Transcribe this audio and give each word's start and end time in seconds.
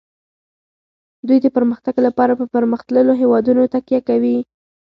دوی 1.27 1.37
د 1.41 1.47
پرمختګ 1.57 1.95
لپاره 2.07 2.33
په 2.39 2.45
پرمختللو 2.53 3.13
هیوادونو 3.21 3.69
تکیه 3.73 3.99
کوي 4.09 4.37